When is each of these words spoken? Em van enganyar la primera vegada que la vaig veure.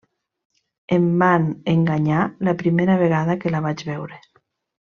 Em 0.97 1.05
van 1.23 1.45
enganyar 1.75 2.23
la 2.49 2.57
primera 2.65 2.99
vegada 3.05 3.39
que 3.45 3.55
la 3.57 3.65
vaig 3.71 3.89
veure. 3.95 4.23